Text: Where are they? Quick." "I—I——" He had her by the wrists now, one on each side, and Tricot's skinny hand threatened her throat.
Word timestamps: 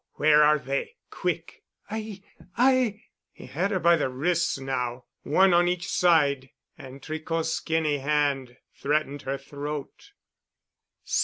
Where 0.13 0.41
are 0.43 0.57
they? 0.57 0.95
Quick." 1.11 1.61
"I—I——" 1.91 3.03
He 3.31 3.45
had 3.45 3.69
her 3.69 3.77
by 3.79 3.97
the 3.97 4.09
wrists 4.09 4.57
now, 4.57 5.05
one 5.21 5.53
on 5.53 5.67
each 5.67 5.87
side, 5.87 6.49
and 6.75 7.03
Tricot's 7.03 7.49
skinny 7.53 7.99
hand 7.99 8.57
threatened 8.73 9.21
her 9.21 9.37
throat. 9.37 10.13